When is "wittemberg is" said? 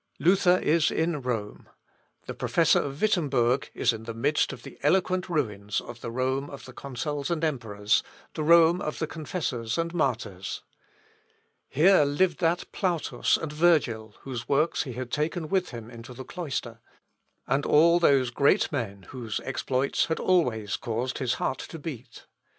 2.99-3.93